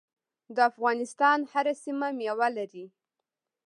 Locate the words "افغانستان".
0.71-1.39